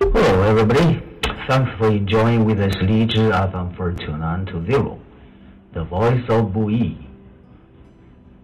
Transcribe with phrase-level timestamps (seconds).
[0.00, 1.02] Hello, everybody.
[1.48, 5.00] Thanks for enjoying with us Lizhi FM 42920,
[5.72, 6.96] the voice of Buyi.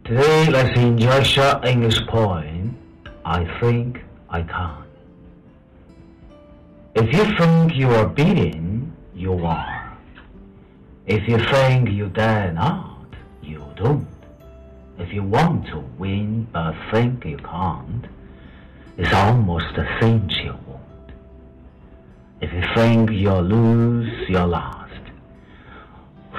[0.04, 2.76] Today, let's enjoy short English poem.
[3.24, 4.84] I think I can.
[6.96, 9.96] If you think you are beaten, you are.
[11.06, 13.06] If you think you dare not,
[13.42, 14.08] you don't.
[14.98, 18.06] If you want to win but think you can't,
[18.96, 20.33] it's almost a cinch
[22.74, 24.84] think you'll lose, you're lost.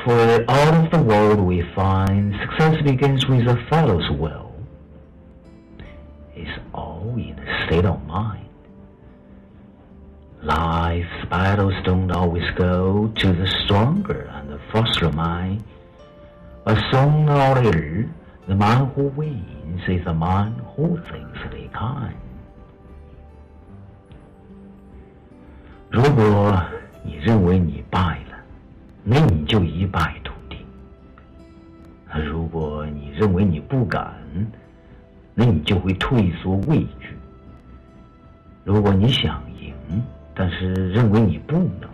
[0.04, 4.54] For out of the world we find success begins with a fellow's will.
[6.36, 8.50] It's all in a state of mind.
[10.44, 15.64] Life's battles don't always go to the stronger and the faster mind,
[16.66, 18.10] but sooner or later,
[18.48, 22.16] the man who wins is the man who thinks they can.
[26.18, 26.64] 如果
[27.04, 28.38] 你认为你败了，
[29.04, 30.56] 那你就一败涂地；
[32.24, 34.16] 如果你认为你不敢，
[35.34, 37.10] 那你就会退缩畏惧；
[38.64, 39.74] 如果你想赢，
[40.34, 41.90] 但是认为你不能，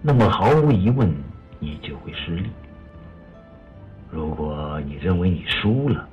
[0.00, 1.12] 那么毫无疑问，
[1.58, 2.48] 你就会失利。
[4.12, 6.08] 如果你认为你输了，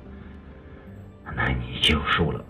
[1.36, 2.44] 那你就输了。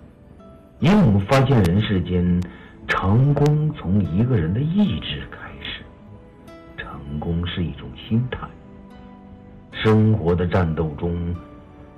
[0.78, 2.42] 因为我们发现人世间。
[2.88, 5.84] 成功从一个人的意志开始。
[6.76, 8.48] 成功是一种心态。
[9.70, 11.34] 生活的战斗中，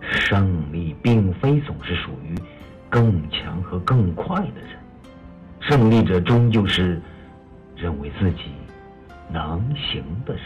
[0.02, 2.34] 胜利并非总是属于
[2.91, 4.78] 更强和更快的人。
[5.60, 7.00] 胜利者终究是
[7.77, 8.50] 认为自己
[9.32, 10.44] 能行的人。